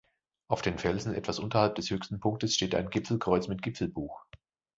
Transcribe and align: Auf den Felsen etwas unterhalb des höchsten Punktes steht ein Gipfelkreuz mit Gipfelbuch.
Auf 0.47 0.63
den 0.63 0.79
Felsen 0.79 1.13
etwas 1.13 1.37
unterhalb 1.37 1.75
des 1.75 1.91
höchsten 1.91 2.19
Punktes 2.19 2.55
steht 2.55 2.73
ein 2.73 2.89
Gipfelkreuz 2.89 3.47
mit 3.47 3.61
Gipfelbuch. 3.61 4.23